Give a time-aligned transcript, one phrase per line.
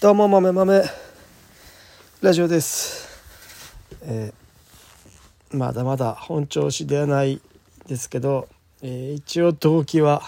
[0.00, 0.84] どうも豆豆。
[2.20, 3.08] ラジオです、
[4.02, 7.40] えーまだまだ本調子ではない
[7.88, 8.46] ですけど、
[8.80, 10.22] えー一応動機は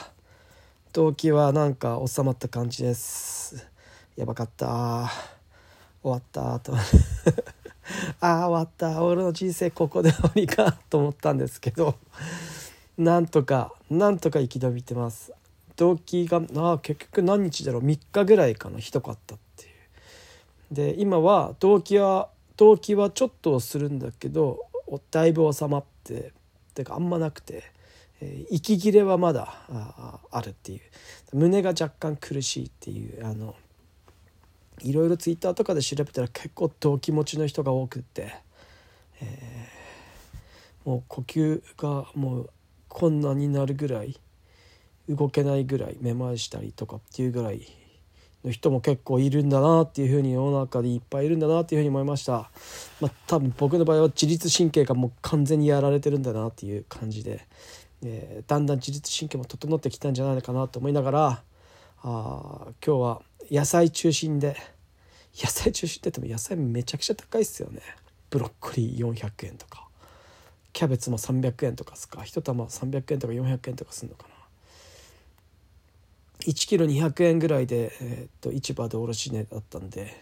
[0.93, 3.65] 動機はなんか収まった感じです。
[4.17, 5.09] やばかった。
[6.03, 6.59] 終わった。
[6.59, 6.75] と
[8.19, 9.05] ああ終わった。
[9.05, 11.95] 俺の人生ここで終わりかと思ったんですけど
[12.99, 15.33] なんとかなんとか生き延びてます。
[15.77, 17.83] 動機があ結局何日だろう。
[17.83, 18.81] 3日ぐらいかな。
[18.81, 19.37] ひどかった。
[19.37, 19.50] って
[20.71, 24.59] で今は動機は動機はちょっとするんだけど
[25.11, 26.33] だいぶ収まって
[26.75, 27.65] てかあんまなくて、
[28.21, 30.81] えー息切れはまだああるっていう。
[31.33, 33.55] 胸が若干苦しいっていうあの
[34.81, 38.35] いろいろツイッターとかで調べたら結構動機持ちの人が多くって、
[39.21, 39.81] えー
[40.85, 42.51] もう呼吸がもう
[42.89, 44.19] 困難になるぐらい
[45.09, 47.67] 動けないぐらいめまいしたりとかっていうぐらい
[48.45, 52.51] の人も結構いるんだなっていうふうに世の中でいっぱいいるんだなっていうふうに思いました。
[53.01, 57.47] まあ多分僕の場合は自律神経がもう完全にやられてるんだなっていう感じで、
[58.03, 61.43] えーだんだん自律神経も整ってきたんじゃないのかなと思いながら
[62.03, 64.57] あ今日は野菜中心で
[65.37, 67.81] 野菜中心って言っても野菜めちゃくちゃ高いっすよね。
[68.31, 69.89] ブロッコリー400円とか
[70.73, 74.30] キャベツも300円とかすか一玉300円とか400円とかするのかな。
[76.41, 80.15] 1キロ200円ぐらいで、えーと市場で卸値だったんで、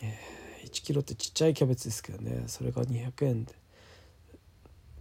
[0.00, 3.46] えー1キロってちっちゃいキャベツですけどねそれが200円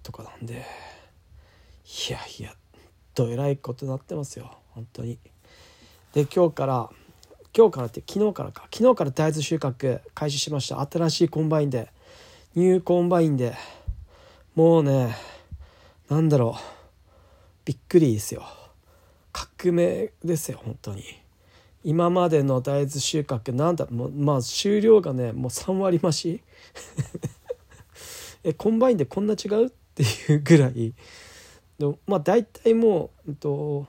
[0.04, 2.54] とかなんでいやいや
[3.16, 5.18] どえらいことになってますよ本当に。
[6.14, 6.90] で今日から
[7.56, 8.68] 今日からって昨日からか。
[8.74, 10.80] 昨日から大豆収穫開始しました。
[10.82, 11.92] 新しいコンバインで
[12.56, 13.56] ニューコンバインで
[14.56, 15.16] もうね
[16.10, 16.62] なんだろう
[17.66, 18.44] びっくりですよ。
[19.34, 21.04] 革命ですよ本当に。
[21.84, 26.42] 今までの大豆収穫なんだもうまあ収量がねもう3割増し。
[28.46, 29.66] えコンバインでこんな違う？
[29.68, 30.94] っていうぐらい。
[31.80, 33.88] でまあ大体もううんと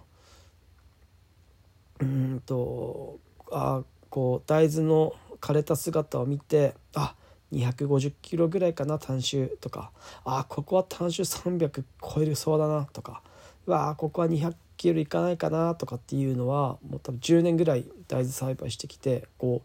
[2.00, 3.20] うんと
[3.52, 7.14] あこう大豆の枯れた姿を見てあ
[7.52, 9.92] 250キロぐらいかな単種とか。
[10.24, 13.22] あここは単種300超えるそうだなとか。
[13.66, 19.62] わあここは200キロいかないかなとかっていうのはもう多分10年ぐらい大豆栽培してきてこ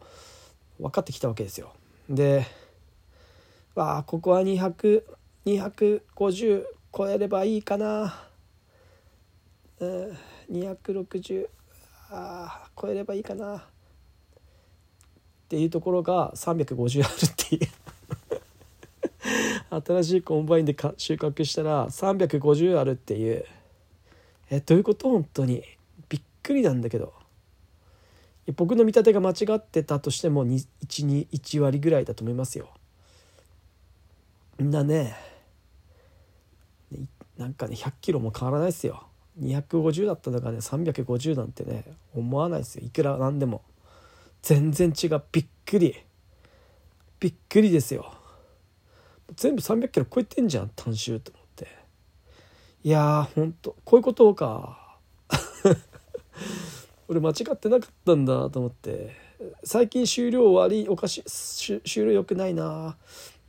[0.80, 1.74] う分かってきたわけですよ。
[2.10, 2.46] で
[3.76, 6.64] わあここは200250
[6.96, 8.22] 超えればいいかな、
[9.80, 10.18] うん、
[10.52, 11.48] 260
[12.12, 13.58] あ超えればいいかな。
[13.58, 13.62] っ
[15.50, 17.62] ていうところが350あるっていう。
[19.84, 23.46] 新しいコンバインでか収穫したら350あるっていう。
[24.50, 25.10] えどういうこと？
[25.10, 25.64] 本当に。
[26.10, 27.14] びっくりなんだけど。
[28.56, 32.70] 僕の見立てが間違ってたとしても1、2割ぐらいだと思いますよ。
[34.58, 35.16] みんなね
[37.38, 39.06] なんかね100キロも変わらないですよ。
[39.40, 41.86] 250だったのがね350なんてね
[42.16, 42.84] 思わないですよ。
[42.86, 43.62] いくらなんでも。
[44.42, 45.22] 全然違う。
[45.32, 45.96] びっくり。
[47.20, 48.12] びっくりですよ。
[49.36, 51.32] 全部300キロ超えてんじゃん単周と。
[52.82, 54.98] いやーほんとこういうことか
[57.10, 59.12] 俺間違ってなかったんだと思って
[59.66, 62.96] 最近終了悪いおかし終了良くないな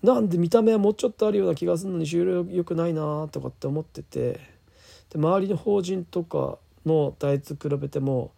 [0.03, 4.41] なんで見た目はもうちょっとあるような気がするのに収量良くないなとかって思ってて
[5.11, 8.33] で周りの法人とかの大豆比べても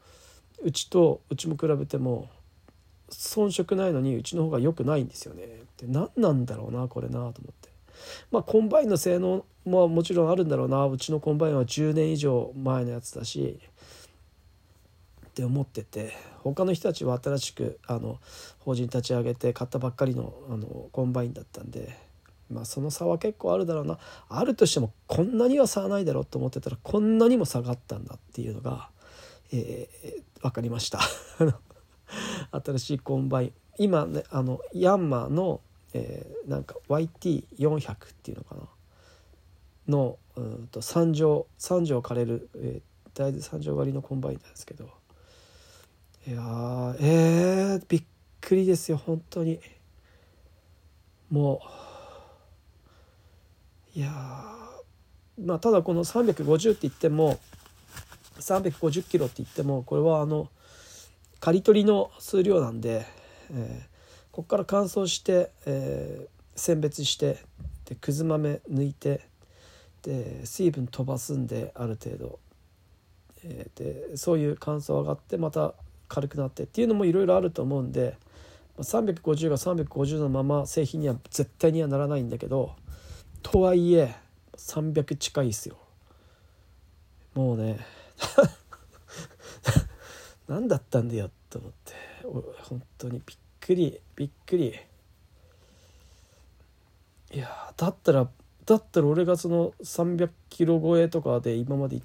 [0.62, 2.28] うちとうちも比べても
[3.10, 5.62] 遜色ないのにうちの方が良くないんですよね。
[5.78, 7.71] で何なんだろうなこれなと思って。
[8.30, 10.86] まあコンバインの性能ももちろんあるんだろうな。
[10.86, 13.58] うちのコンバインは10年以上前のやつだし。
[15.26, 16.12] って思ってて。
[16.42, 18.18] 他の人たちは新しくあの
[18.58, 21.96] 法人立ち上げて買ったばっかりのあのコンバインだったんで、
[22.50, 23.98] まあ、その差は結構あるだろうな。
[24.28, 28.90] あるとしてもこんなには差はないだろうと思ってたらこんなにも差があったんだっていうのが、
[29.52, 30.98] えー分かりました。
[32.50, 33.52] 新しいコンバイン。
[33.78, 35.60] 今ねあのヤンマーの、
[35.94, 38.62] えーなんか YT400 っていうのかな？
[39.88, 42.82] のうんと3条3条刈れる、えー
[43.14, 44.88] 大豆3条刈りのコンバインなんですけど。
[46.26, 48.04] いやーえー、びっ
[48.40, 49.60] くりですよ本当に。
[51.30, 51.60] も
[53.94, 54.10] ういや
[55.44, 57.38] まあただこの350って言っても
[58.38, 60.48] 350キロって言ってもこれはあの
[61.40, 63.04] 刈り取りの数量なんで、
[63.50, 63.91] えー
[64.32, 67.38] ここから乾燥して、えー選別して
[67.86, 69.22] でくず豆抜いて
[70.02, 72.38] で水分飛ばすんである程度、
[73.42, 75.72] えーでそういう乾燥上がってまた
[76.08, 78.18] 軽くなってっていうのもいろいろあると思うんで
[78.78, 82.76] 350が350のまま製品には絶対にはならないんだけど
[83.42, 84.14] とはいえ
[84.58, 85.76] 300近いですよ。
[87.34, 87.78] もうね
[90.46, 92.12] 何だったんだよと思って。
[92.68, 94.74] 本当にびっくりびっくり。
[97.32, 98.28] いやだったら
[98.66, 102.00] だったら俺がその300キロ超えとかで今まで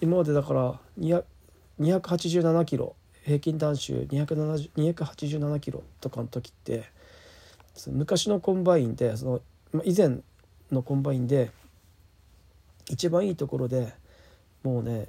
[0.00, 0.80] 今までだから
[1.78, 6.84] 287キロ平均反収287キロとかの時って
[7.88, 9.40] 昔のコンバインでそ
[9.72, 10.18] の以前
[10.72, 11.52] のコンバインで
[12.88, 13.92] 一番いいところで
[14.64, 15.08] もうね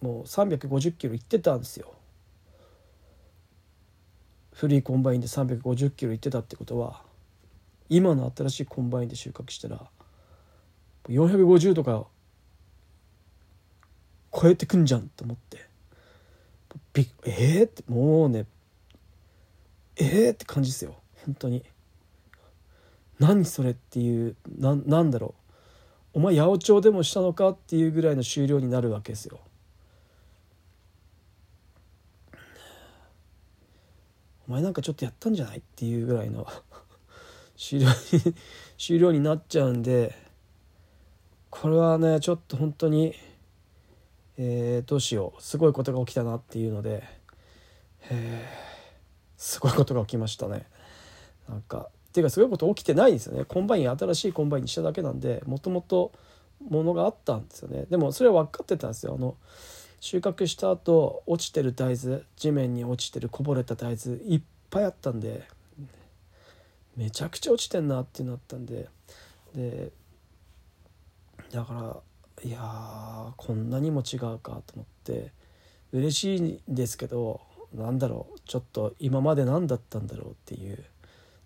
[0.00, 1.97] もう350キロいってたんですよ。
[4.58, 7.02] 古いコンバインで350キロいってたってことは
[7.88, 9.86] 今の新しいコンバインで収穫したら
[11.08, 12.06] 450とか
[14.34, 15.64] 超えてくんじゃんと思って
[16.92, 18.46] びえー、ってもうね
[19.94, 20.94] えー、って感じですよ。
[21.24, 21.64] 本当に。
[23.18, 25.34] 何それっていうななんだろ
[26.14, 26.18] う。
[26.18, 29.40] お前八百長でもしたのかっていうぐらいの収量になるわけですよ。
[34.48, 35.58] お前なんかちょっとやったんじゃない？
[35.58, 36.46] っていうぐらいの
[37.56, 38.34] 収量に
[38.78, 40.14] 収量になっちゃうんで
[41.50, 43.14] これはねちょっと本当に
[44.40, 45.42] えー、どうしよう。
[45.42, 47.02] すごいことが起きたなっていうので、
[48.08, 48.48] え、
[49.36, 50.64] すごいことが起きましたね。
[51.48, 53.44] なんかっていうかすごいこと起きてないんですよね。
[53.44, 56.12] コンバイン新しいコンバインにしただけなんでもともと
[56.68, 57.86] ものがあったんですよね。
[57.90, 59.16] でもそれは分かってたんですよ。
[59.18, 59.36] あの
[60.00, 64.40] 収穫した後落ちてる大豆地面に落ちてるこぼれた大豆いっ
[64.70, 65.42] ぱいあったんで
[66.96, 68.88] めちゃくちゃ落ちてんなってなったんで
[69.54, 69.90] で
[71.52, 71.96] だから
[72.44, 75.32] いやこんなにも違うかと思って
[75.92, 77.40] 嬉しいんですけど
[77.74, 80.84] なんだろうちょっと今まで何だったんだろうっていう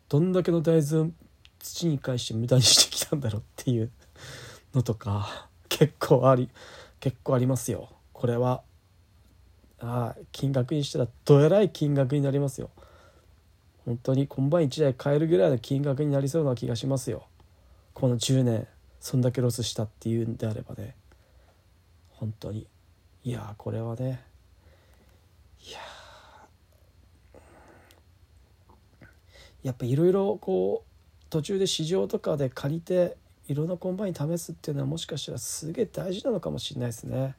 [0.09, 1.11] どんだけの大豆を
[1.59, 3.91] 土に返して無駄にしてきたんだろうっていう
[4.75, 6.51] のとか結構あり
[7.01, 7.89] 結構ありますよ。
[8.23, 8.63] これは
[9.81, 12.71] あ金額にしたらどえらい金額になりますよ。
[13.85, 17.27] 本当にコンバイン1台買えるぐらいの金額になりそうな気がしますよ。
[17.95, 18.69] この10年
[19.01, 20.95] そんだけロスしたっていうんであればね。
[22.11, 22.69] 本当に。
[23.25, 24.23] いやこれはね。
[25.69, 25.81] いや
[29.65, 33.17] やっぱいろいろこう途中で試乗とかで借りて
[33.49, 37.35] いろんなコンバイン試すっていうのはもしかしたらすげえ大事なのかもしれないですね。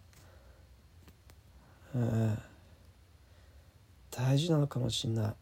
[1.95, 2.39] うん、
[4.11, 5.35] 大事なのかもしれな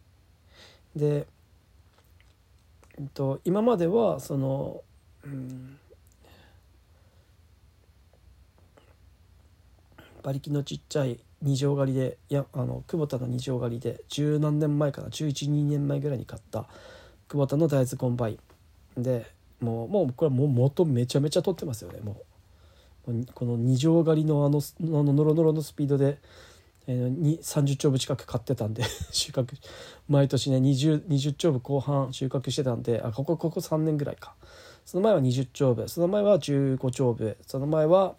[0.96, 1.00] い。
[1.00, 1.28] で、
[2.98, 4.84] えっと、今まではその、
[5.24, 5.78] うん、
[10.24, 16.68] 馬力のちっちゃい二条刈りでいやあのクボタの二条刈りで十何年前かな1112年前ぐらいに買った
[17.28, 18.40] 久保田の大豆コンバイ。
[19.00, 19.26] ンで
[19.62, 22.31] もうもうこれはもう元めちゃめちゃ取ってますよねもう。
[23.34, 26.20] この二条狩りのあのあのノロノロのスピードで、
[26.88, 29.56] えー、30丁部近く買ってたんで 収穫
[30.08, 34.36] 毎年ね 20, 20丁部後半収穫してたんであここここ3年ぐらいか
[34.86, 38.16] その前は20丁部その前は15丁部その前は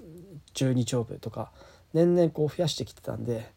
[0.55, 1.51] 12丁部とか。
[1.93, 3.51] 年々こう増やしてきてたんで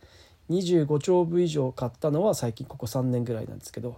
[0.50, 3.98] 25丁部以上買ったのは最近ここ3年ぐらいなんですけど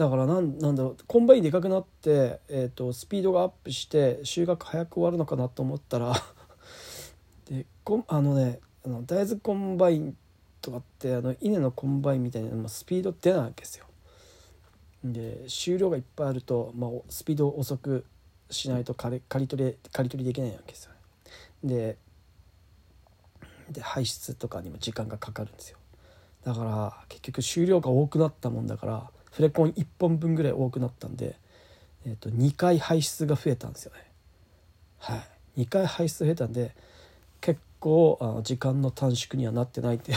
[0.00, 6.14] だからなんなんだろうコンバインでかくなって、えーと、スピードがアップして収穫早く終わるのかなと思ったら
[7.50, 10.16] でこあのねあの大豆コンバイン
[10.62, 13.84] とかってあの稲のコンバインみたいなスピード出ないわけですよ。
[15.04, 18.06] で収量がいっぱいあると、まあ、スピードを遅く
[18.48, 20.98] しないと刈りり取り刈り取りできないわけですよね。
[21.62, 21.98] で
[23.70, 25.76] で排出とかにも時間がかかるんですよ
[26.42, 31.36] だから結局収量が多くなったもんだからフレコン1本分ぐらい多くなったんで、
[32.06, 34.04] えー、と2回排出が増えたんですよね。
[34.98, 35.62] はい。
[35.62, 36.74] 2回排出増えたんで
[37.40, 40.12] 結構あの時間の短縮にはなってないって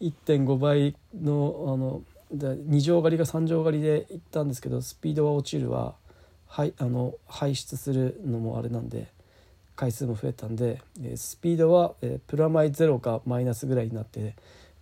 [0.00, 2.02] 1.5 倍のあの
[2.34, 5.94] 2乗狩りが3乗狩りで行ったんですけどスピードは落ちるは
[6.46, 9.08] はいあの排出するのもあれなんで
[9.76, 14.36] 回数も増えたんで、えスピードは、えプラマイゼロかマイナスぐらいになって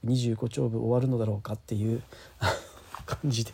[0.05, 2.03] 25丁分終わるのだろうかっていう
[3.05, 3.53] 感じで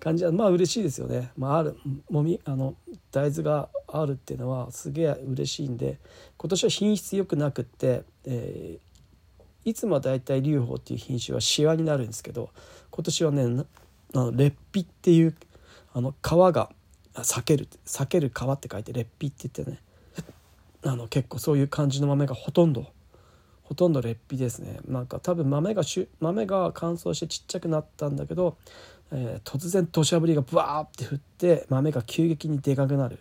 [0.00, 1.30] 感じはまあ嬉しいですよね。
[1.36, 1.76] まあ、ある
[2.10, 2.74] もみあの
[3.10, 5.98] 大豆があるっていうのはすげえ嬉しいんで
[6.36, 12.50] 今年は品質良くなくって、えー、いつもは大体龍宝っていう品種はシワになるんですけど
[12.90, 13.64] 今年はね
[14.14, 15.34] あの劣皮っていう
[15.92, 16.70] あの皮が
[17.14, 19.78] 避ける避ける皮って書いて劣皮って言ってね
[20.84, 22.86] あの結構そういう感じの豆がほとんど
[23.68, 24.78] ほとんど劣皮ですね。
[24.88, 28.56] なんか多分豆がし豆が乾燥してちっちゃくなったんだけど、
[29.12, 33.18] えー、突然土砂降りがブワーって降って豆が急激にでかくなる。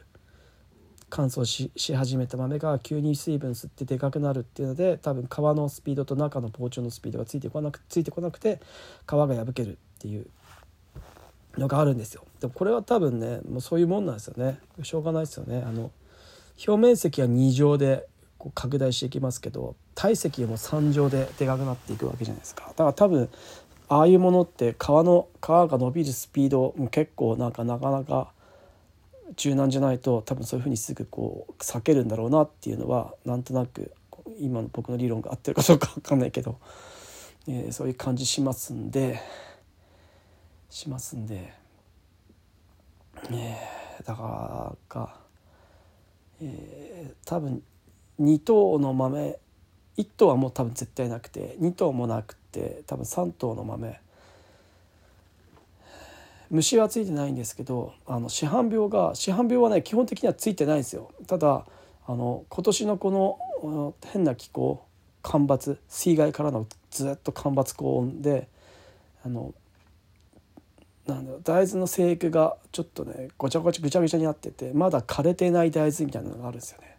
[1.10, 8.62] 乾燥し始めた豆が急に水分吸ってでかくなるっていうので多分皮のスピードと中の膨張のスピードがついてこなくついてこなくて
[9.06, 10.28] 皮が破けるっていう
[11.58, 12.24] のがあるんですよ。
[12.40, 14.60] でもこれは多分ねもうそういうもんなんですよね。
[14.84, 15.64] しょうがないですよね。
[15.66, 15.92] あの
[16.66, 22.66] 表面積は2乗でこう拡大していきますけど体積も3乗ででかくなっていくわけじゃないですか。
[22.68, 23.30] だから多分
[23.90, 28.32] ああいうものって皮の皮が伸びるスピードも結構なんかなかなか
[29.36, 33.94] 柔軟じゃないと多分そういうふうにすぐこう避けるんだろうなっていうのはなんとなく
[34.40, 36.60] 今の僕の理論が合ってるかどうか分かんないけど、
[37.48, 39.20] えー、そういう感じしますんで
[40.70, 41.54] しますんで、
[43.32, 45.16] えー、だからか、
[46.42, 47.64] えー、多分
[48.20, 49.40] 2等の豆。
[49.98, 51.58] 1等はもう多分絶対なくて。
[51.60, 54.00] 2等もなくて多分3等の豆。
[56.50, 61.12] 虫はついてないんですけどあの市販病が市販病はね基本的にはついてないんですよ。
[61.28, 61.66] ただ
[62.06, 63.12] あの今年のこ
[63.62, 64.84] の変な気候
[65.22, 68.48] 干ばつ水害からのずっと干ばつ高温で
[69.26, 69.54] あの
[71.06, 76.97] なんだろう大豆の生育がちょっとねごちゃごちゃぐちゃぐちゃになっててまだ枯れてない大豆みたいなのがあるんですよね。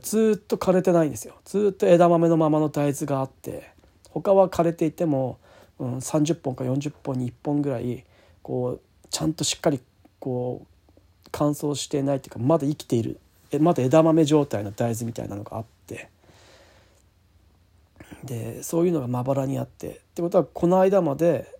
[0.00, 1.34] ずっと枯れてないんですよ。
[1.44, 3.70] ずっと枝豆のままの大豆があって
[4.10, 5.38] 他は枯れていても、
[5.78, 8.04] うん、30本か40本に1本ぐらい
[8.42, 9.80] こうちゃんとしっかり
[10.18, 10.66] こう
[11.30, 13.20] 乾燥していないっていうかまだ生きている
[13.60, 16.08] まだ枝豆状態の大豆みたいなのがあって。
[18.24, 19.88] でそういうのがまばらにあって。
[19.88, 21.52] ってことはこの間まで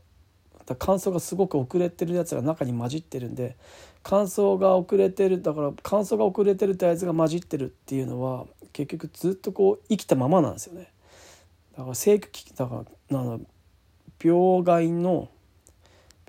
[0.78, 3.57] 乾燥がすごく遅れてるやつが中に混じってるんで
[4.04, 10.92] 乾燥が遅れてるだから乾燥が遅れてる大豆が混じってるっていうのは結局ずっとこう生きたままなんですよね。
[11.76, 13.38] だから生育期だからな
[14.23, 15.28] 病害の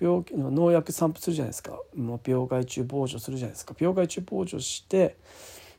[0.02, 5.18] 病気の農薬散布するじゃないですかもう病害虫防除するじゃないですか病害虫防除して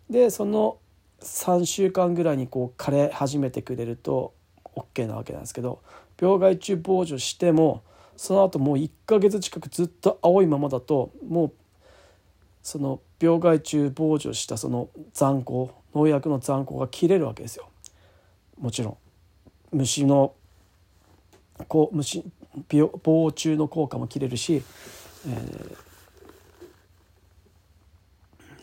[0.09, 0.79] でその
[1.21, 4.35] 3週間ぐらいにこう枯れ始めてくれると
[4.77, 5.83] OK なわけなんですけど
[6.21, 7.83] 病害虫防除しても
[8.17, 11.53] その後もう1ヶ月近くずっと青いままだともう
[12.67, 17.69] その病害虫防除したその残光農薬の残光が切れるわけですよ。
[18.61, 18.99] もちろ
[19.71, 20.35] ん虫の
[21.69, 22.25] こう虫
[23.05, 24.65] 防虫の効果も切れるし、
[25.29, 25.77] えー、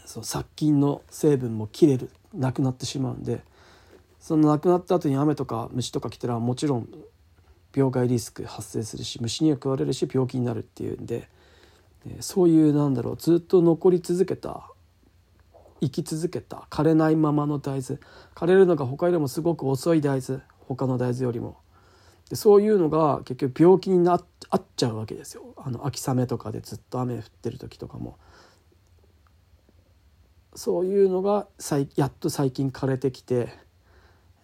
[0.06, 3.42] そう殺菌の成分も切れるなくなってしまうんで
[4.20, 6.90] そのなくなった後に雨とか虫とか来たらもちろん
[7.74, 11.30] 病害リスク発生するし虫には食われるし病気になるっていうんで
[12.20, 14.70] そういうなんだろうずっと残り続けた
[15.84, 18.00] 生き続けた枯れないままの大豆。
[18.36, 20.42] 枯れるのが他よりもすごく遅い大豆。
[20.60, 21.58] 他の大豆よりも。
[22.30, 24.24] でそういうのが結局病気になっ
[24.78, 25.44] ちゃうわけですよ。
[25.58, 28.18] あの秋雨とかでずっと雨降ってる時とかも。
[30.56, 31.48] そういうのが
[31.96, 33.50] やっと最近枯れてきて、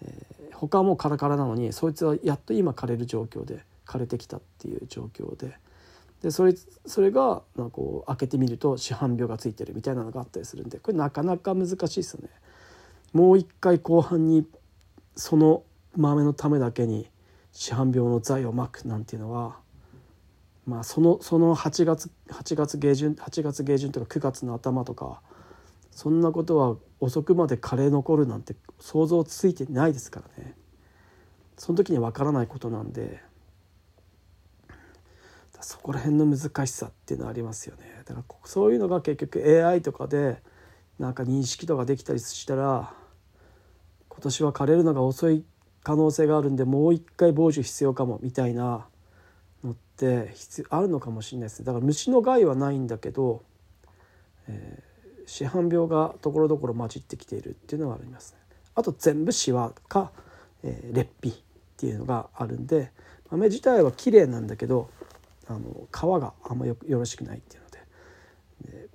[0.01, 5.57] えー、他はもうカラカラなのにそいつはやっと今枯れる状況で枯れてきたっていう状況で。
[6.21, 6.53] でそれ
[6.85, 12.29] それがなんかこう開けてみると市販病がついてるみたいなのがあったりするんでこれなかなか難しいですよね。
[13.13, 14.45] もう一回後半に
[15.15, 15.63] その
[15.95, 17.09] 豆のためだけに
[17.51, 19.57] 市販病の剤をまくなんていうのは
[20.65, 25.21] まあそのその8月8月下旬8月下旬とか9月の頭とか
[25.91, 30.53] そんなことは遅くまでカレー残るなんて想像ついてないですからね
[31.57, 33.21] その時にわからないことなんで
[35.61, 40.41] そこら辺の難しさっていうのはありますよねだからそういうのが結局 AI とかで
[40.99, 42.93] なんか認識とかできたりしたら
[44.09, 45.45] 今年は枯れるのが遅い
[45.83, 48.85] 可能性があるんでもう一回防除必要かもみたいな
[49.63, 53.43] のって必あるのかもしれないですだから虫の害はないんだけど、
[54.47, 58.39] えー、市販病がところどころ混じってきているっていうのはありますね。
[58.75, 60.11] あと全部シワか、
[60.63, 61.33] えー、劣皮っ
[61.77, 62.91] ていうのがあるんで
[63.29, 64.89] 豆自体は綺麗なんだけど
[65.49, 67.79] あの皮があんまよよろしくないっていうので。
[68.61, 68.89] で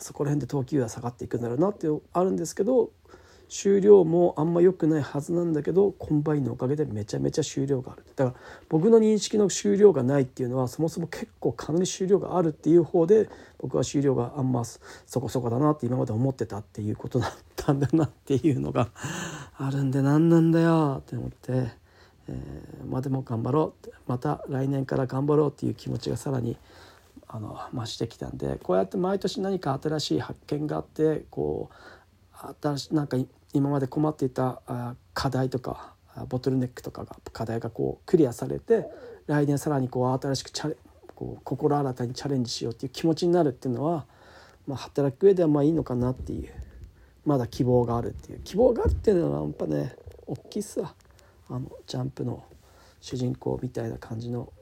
[0.00, 2.90] そこら辺で等級は下がっていくんだろうなってあるんですけど
[3.48, 8.04] 収量もあんま良くないはずなんだけどコンバインのおかげでめちゃめちゃ収量がある。
[8.14, 8.36] だから
[8.68, 14.78] 僕の認識の収量がないっていうのはそもそも結構かなり収量があるっていう方で僕は収量があんまそ
[15.20, 18.90] こそこだなって今まで思ってたっていうことだったんだなっていうのが
[19.56, 21.70] あるんで何なんだよって思って、
[22.28, 26.56] えー、まあでも頑張ろうまた来年から頑張ろうっていう気持ちがさらに
[27.26, 33.16] あの増してきたんでこうやって毎年何か新しい発見があってこう新しなんか
[33.52, 34.62] 今まで困っていた
[35.14, 35.94] 課題とか
[36.28, 38.86] ボトルネックとかが課題がこうクリアされて
[39.26, 40.76] 来年さらにこう新しくチャレ
[41.14, 44.06] こう心新たにチャレンジしようっていう気持ちになるっていうのは、
[44.66, 46.52] まあ、働く上ではまあいいのかなっていう
[47.26, 48.40] まだ希望があるっていう。
[48.44, 50.94] 希望があるっていうのはやっぱね大きいっすわ。
[51.48, 52.44] あのジャンプの
[53.00, 54.52] 主人公みたいな感じの、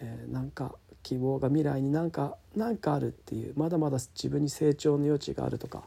[0.00, 5.84] えー、なんか希望が未来になんかなんかあるっていうまだまだ自分に成長の余地があるとか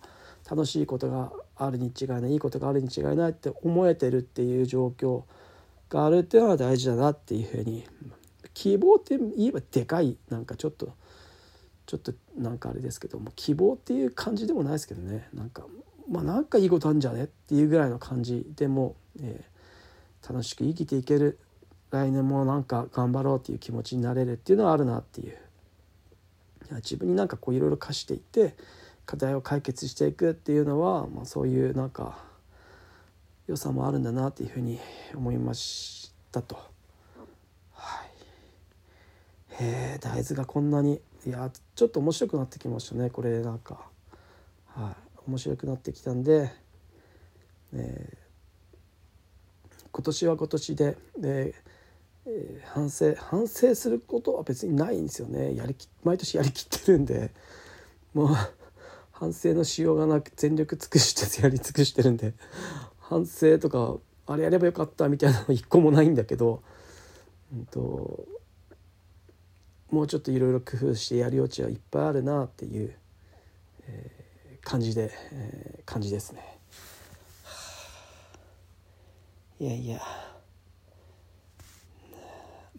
[0.50, 5.24] 楽しいことがあるに違いないいいことがあるに違いないって思えてるっていう状況
[5.89, 7.86] があるっていうのは大事だなっていうふうに
[8.53, 10.93] 希望って言えばでかいなんかちょっと
[11.86, 15.27] ちょっとなんかあれですけども希望っていう感じでもないですけどね。
[15.34, 15.65] なんか
[16.10, 19.43] まあなんかいいことあるんじゃねっていうぐらいの感じでも、え、
[20.28, 21.40] 楽しく生きていける。
[21.92, 25.38] 来年もなんか頑張ろうっていう気持ちになれるっていうのはあるなっていう。
[26.75, 28.56] 自分になんかこういろいろ課していって
[29.06, 32.18] 課題を解決していくっていうのは、まあ、そういうなんか
[33.48, 34.80] 良さもあるんだなっていうふうに
[35.13, 36.56] 思いましたと。
[37.74, 38.06] は
[39.60, 43.10] い、へえ大豆がこんなにいやちょっと面白くなってきましたね。
[43.10, 43.92] これなんか。
[44.74, 44.96] はい、
[45.28, 46.50] 面白くなってきたんで、
[47.74, 48.18] えー、
[49.92, 50.98] 今年は今年で
[52.26, 55.56] えー、反省反省することは別にないんですよね。
[55.56, 57.32] やりき毎年やりきってるんで。
[58.14, 58.28] もう
[59.12, 62.34] 反省のしようがなく全力尽くしてやり尽くしてるんで。
[63.00, 66.64] 反省とかあれやればよかったみたいなの一個もないんだけど、
[67.54, 68.26] うんと、
[69.90, 72.96] もうちょっといろいろ工夫してやる余地はいっぱいあるなっていう、
[73.88, 76.50] えー、感じで、えー、感じですね。
[79.62, 80.01] いやいや。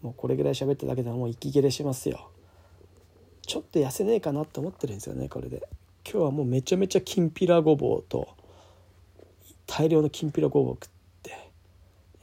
[0.02, 2.28] もうこれぐらい喋っただけでもう息切れしますよ。
[3.46, 5.62] ちょっと痩せねえかなって思ってるんですよねこれで。
[6.04, 8.34] 今日はもうめちゃめちゃきんぴらごぼうと
[9.68, 10.88] 大量のきんぴらごぼう食っ
[11.22, 11.50] て、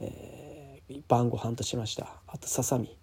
[0.00, 2.12] えー、晩ご飯としました。
[2.26, 2.94] あとささみ。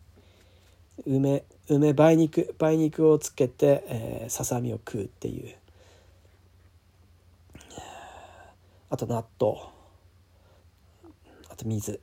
[1.08, 5.56] 梅梅梅肉梅肉をつけて、えー、ささみを食うっていう。
[8.92, 9.76] あと納豆。
[11.58, 12.00] と水。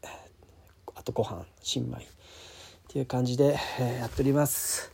[0.97, 2.01] あとご飯新米っ
[2.88, 4.90] ていう感じで、え、やっております、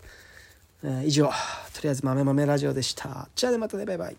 [0.85, 3.29] え、以上とりあえず豆豆ラジオでした。
[3.35, 4.17] じゃあねまたねバイバイ。